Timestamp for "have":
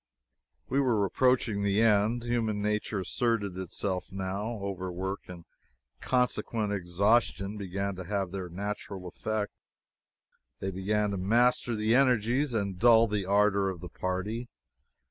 8.05-8.31